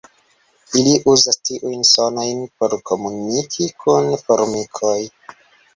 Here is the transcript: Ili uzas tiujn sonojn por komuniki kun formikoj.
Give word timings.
Ili 0.79 0.93
uzas 1.13 1.37
tiujn 1.49 1.85
sonojn 1.91 2.41
por 2.59 2.75
komuniki 2.91 3.71
kun 3.85 4.13
formikoj. 4.25 5.01